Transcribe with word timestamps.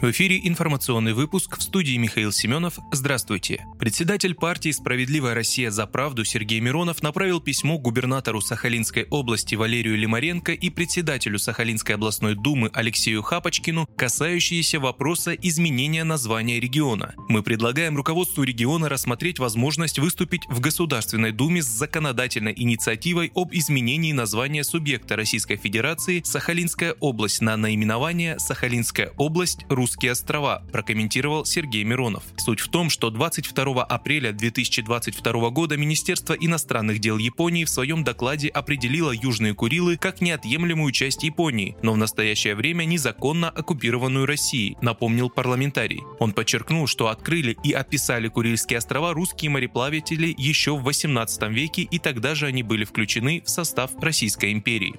В 0.00 0.10
эфире 0.12 0.40
информационный 0.44 1.12
выпуск 1.12 1.58
в 1.58 1.62
студии 1.62 1.98
Михаил 1.98 2.32
Семенов. 2.32 2.78
Здравствуйте. 2.90 3.66
Председатель 3.78 4.34
партии 4.34 4.70
«Справедливая 4.70 5.34
Россия 5.34 5.70
за 5.70 5.86
правду» 5.86 6.24
Сергей 6.24 6.58
Миронов 6.60 7.02
направил 7.02 7.38
письмо 7.38 7.76
губернатору 7.76 8.40
Сахалинской 8.40 9.06
области 9.10 9.56
Валерию 9.56 9.98
Лимаренко 9.98 10.52
и 10.52 10.70
председателю 10.70 11.38
Сахалинской 11.38 11.96
областной 11.96 12.34
думы 12.34 12.70
Алексею 12.72 13.20
Хапочкину, 13.20 13.90
касающиеся 13.94 14.80
вопроса 14.80 15.34
изменения 15.34 16.04
названия 16.04 16.60
региона. 16.60 17.12
Мы 17.28 17.42
предлагаем 17.42 17.94
руководству 17.94 18.42
региона 18.42 18.88
рассмотреть 18.88 19.38
возможность 19.38 19.98
выступить 19.98 20.46
в 20.48 20.60
Государственной 20.60 21.32
думе 21.32 21.62
с 21.62 21.66
законодательной 21.66 22.54
инициативой 22.56 23.32
об 23.34 23.52
изменении 23.52 24.12
названия 24.12 24.64
субъекта 24.64 25.16
Российской 25.16 25.56
Федерации 25.56 26.22
Сахалинская 26.24 26.94
область 27.00 27.42
на 27.42 27.58
наименование 27.58 28.38
Сахалинская 28.38 29.12
область 29.18 29.66
Рус 29.68 29.89
Русские 29.90 30.12
острова, 30.12 30.62
прокомментировал 30.70 31.44
Сергей 31.44 31.82
Миронов. 31.82 32.22
Суть 32.36 32.60
в 32.60 32.68
том, 32.68 32.90
что 32.90 33.10
22 33.10 33.82
апреля 33.82 34.30
2022 34.30 35.50
года 35.50 35.76
Министерство 35.76 36.34
иностранных 36.34 37.00
дел 37.00 37.18
Японии 37.18 37.64
в 37.64 37.70
своем 37.70 38.04
докладе 38.04 38.46
определило 38.50 39.10
Южные 39.10 39.52
Курилы 39.52 39.96
как 39.96 40.20
неотъемлемую 40.20 40.92
часть 40.92 41.24
Японии, 41.24 41.76
но 41.82 41.94
в 41.94 41.96
настоящее 41.96 42.54
время 42.54 42.84
незаконно 42.84 43.50
оккупированную 43.50 44.26
Россией, 44.26 44.76
напомнил 44.80 45.28
парламентарий. 45.28 46.04
Он 46.20 46.34
подчеркнул, 46.34 46.86
что 46.86 47.08
открыли 47.08 47.56
и 47.64 47.72
описали 47.72 48.28
Курильские 48.28 48.78
острова 48.78 49.12
русские 49.12 49.50
мореплаватели 49.50 50.32
еще 50.38 50.76
в 50.76 50.84
18 50.84 51.50
веке 51.50 51.82
и 51.82 51.98
тогда 51.98 52.36
же 52.36 52.46
они 52.46 52.62
были 52.62 52.84
включены 52.84 53.42
в 53.44 53.50
состав 53.50 53.90
Российской 54.00 54.52
империи. 54.52 54.94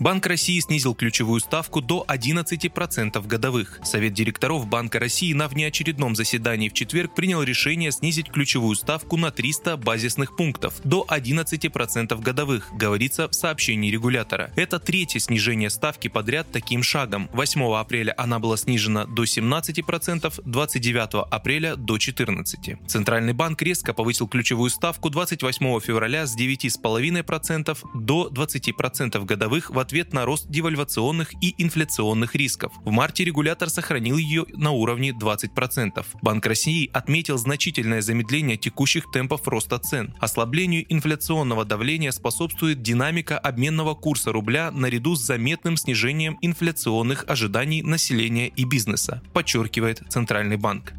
Банк 0.00 0.26
России 0.26 0.58
снизил 0.58 0.94
ключевую 0.94 1.40
ставку 1.40 1.80
до 1.80 2.04
11% 2.08 3.26
годовых. 3.26 3.78
Совет 3.84 4.12
директоров 4.12 4.66
Банка 4.66 4.98
России 4.98 5.32
на 5.32 5.46
внеочередном 5.46 6.16
заседании 6.16 6.68
в 6.68 6.72
четверг 6.72 7.14
принял 7.14 7.42
решение 7.42 7.92
снизить 7.92 8.28
ключевую 8.28 8.74
ставку 8.74 9.16
на 9.16 9.30
300 9.30 9.76
базисных 9.76 10.36
пунктов 10.36 10.74
до 10.82 11.06
11% 11.08 12.20
годовых, 12.20 12.70
говорится 12.74 13.28
в 13.28 13.34
сообщении 13.34 13.90
регулятора. 13.90 14.52
Это 14.56 14.80
третье 14.80 15.20
снижение 15.20 15.70
ставки 15.70 16.08
подряд 16.08 16.48
таким 16.50 16.82
шагом. 16.82 17.30
8 17.32 17.74
апреля 17.74 18.14
она 18.16 18.40
была 18.40 18.56
снижена 18.56 19.06
до 19.06 19.22
17%, 19.22 20.42
29 20.44 21.26
апреля 21.30 21.76
до 21.76 21.96
14%. 21.96 22.86
Центральный 22.88 23.32
банк 23.32 23.62
резко 23.62 23.94
повысил 23.94 24.26
ключевую 24.26 24.70
ставку 24.70 25.08
28 25.08 25.80
февраля 25.80 26.26
с 26.26 26.36
9,5% 26.36 27.78
до 27.94 28.28
20% 28.28 29.24
годовых 29.24 29.70
в 29.70 29.83
ответ 29.84 30.12
на 30.12 30.24
рост 30.24 30.48
девальвационных 30.48 31.32
и 31.42 31.54
инфляционных 31.58 32.34
рисков. 32.34 32.72
В 32.84 32.90
марте 32.90 33.24
регулятор 33.24 33.68
сохранил 33.68 34.16
ее 34.16 34.46
на 34.54 34.70
уровне 34.70 35.10
20%. 35.10 36.04
Банк 36.22 36.46
России 36.46 36.90
отметил 36.92 37.38
значительное 37.38 38.00
замедление 38.00 38.56
текущих 38.56 39.10
темпов 39.12 39.46
роста 39.46 39.78
цен. 39.78 40.14
Ослаблению 40.18 40.84
инфляционного 40.88 41.64
давления 41.64 42.10
способствует 42.10 42.82
динамика 42.82 43.38
обменного 43.38 43.94
курса 43.94 44.32
рубля 44.32 44.70
наряду 44.70 45.14
с 45.14 45.20
заметным 45.20 45.76
снижением 45.76 46.38
инфляционных 46.40 47.24
ожиданий 47.28 47.82
населения 47.82 48.48
и 48.48 48.64
бизнеса, 48.64 49.22
подчеркивает 49.32 50.02
Центральный 50.08 50.56
банк. 50.56 50.94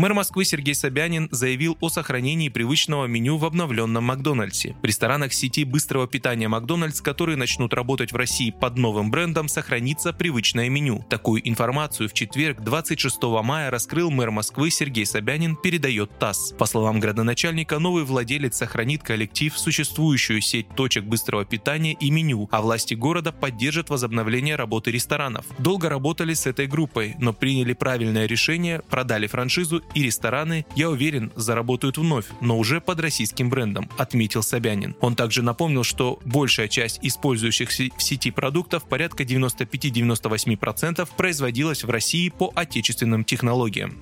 Мэр 0.00 0.14
Москвы 0.14 0.46
Сергей 0.46 0.74
Собянин 0.74 1.28
заявил 1.30 1.76
о 1.78 1.90
сохранении 1.90 2.48
привычного 2.48 3.04
меню 3.04 3.36
в 3.36 3.44
обновленном 3.44 4.02
Макдональдсе. 4.02 4.74
В 4.80 4.84
ресторанах 4.86 5.34
сети 5.34 5.64
быстрого 5.64 6.08
питания 6.08 6.48
Макдональдс, 6.48 7.02
которые 7.02 7.36
начнут 7.36 7.74
работать 7.74 8.10
в 8.10 8.16
России 8.16 8.48
под 8.48 8.78
новым 8.78 9.10
брендом, 9.10 9.46
сохранится 9.46 10.14
привычное 10.14 10.70
меню. 10.70 11.04
Такую 11.10 11.46
информацию 11.46 12.08
в 12.08 12.14
четверг, 12.14 12.62
26 12.62 13.22
мая, 13.44 13.70
раскрыл 13.70 14.10
мэр 14.10 14.30
Москвы 14.30 14.70
Сергей 14.70 15.04
Собянин, 15.04 15.54
передает 15.54 16.18
ТАСС. 16.18 16.54
По 16.56 16.64
словам 16.64 16.98
градоначальника, 16.98 17.78
новый 17.78 18.04
владелец 18.04 18.56
сохранит 18.56 19.02
коллектив, 19.02 19.52
существующую 19.54 20.40
сеть 20.40 20.74
точек 20.74 21.04
быстрого 21.04 21.44
питания 21.44 21.92
и 21.92 22.10
меню, 22.10 22.48
а 22.52 22.62
власти 22.62 22.94
города 22.94 23.32
поддержат 23.32 23.90
возобновление 23.90 24.56
работы 24.56 24.92
ресторанов. 24.92 25.44
Долго 25.58 25.90
работали 25.90 26.32
с 26.32 26.46
этой 26.46 26.66
группой, 26.66 27.16
но 27.18 27.34
приняли 27.34 27.74
правильное 27.74 28.24
решение, 28.24 28.80
продали 28.88 29.26
франшизу 29.26 29.82
и 29.94 30.02
рестораны, 30.02 30.66
я 30.76 30.90
уверен, 30.90 31.32
заработают 31.36 31.98
вновь, 31.98 32.26
но 32.40 32.58
уже 32.58 32.80
под 32.80 33.00
российским 33.00 33.50
брендом, 33.50 33.88
отметил 33.96 34.42
Собянин. 34.42 34.96
Он 35.00 35.14
также 35.16 35.42
напомнил, 35.42 35.84
что 35.84 36.18
большая 36.24 36.68
часть 36.68 36.98
использующихся 37.02 37.88
в 37.96 38.02
сети 38.02 38.30
продуктов, 38.30 38.84
порядка 38.84 39.22
95-98%, 39.24 41.08
производилась 41.16 41.84
в 41.84 41.90
России 41.90 42.28
по 42.28 42.52
отечественным 42.54 43.24
технологиям. 43.24 43.96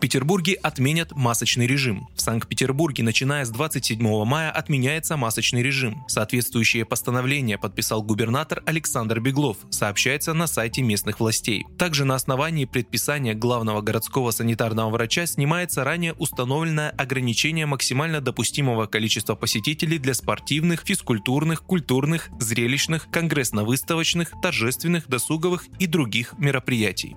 Петербурге 0.00 0.54
отменят 0.54 1.12
масочный 1.12 1.66
режим. 1.66 2.08
В 2.16 2.20
Санкт-Петербурге, 2.22 3.04
начиная 3.04 3.44
с 3.44 3.50
27 3.50 4.24
мая, 4.24 4.50
отменяется 4.50 5.16
масочный 5.16 5.62
режим. 5.62 6.04
Соответствующее 6.08 6.84
постановление 6.84 7.58
подписал 7.58 8.02
губернатор 8.02 8.62
Александр 8.66 9.20
Беглов, 9.20 9.58
сообщается 9.70 10.32
на 10.32 10.46
сайте 10.46 10.82
местных 10.82 11.20
властей. 11.20 11.66
Также 11.78 12.04
на 12.04 12.14
основании 12.14 12.64
предписания 12.64 13.34
главного 13.34 13.82
городского 13.82 14.30
санитарного 14.30 14.90
врача 14.90 15.26
снимается 15.26 15.84
ранее 15.84 16.14
установленное 16.14 16.90
ограничение 16.90 17.66
максимально 17.66 18.20
допустимого 18.20 18.86
количества 18.86 19.34
посетителей 19.34 19.98
для 19.98 20.14
спортивных, 20.14 20.82
физкультурных, 20.84 21.62
культурных, 21.62 22.30
зрелищных, 22.40 23.08
конгрессно-выставочных, 23.10 24.32
торжественных, 24.42 25.08
досуговых 25.08 25.66
и 25.78 25.86
других 25.86 26.34
мероприятий. 26.38 27.16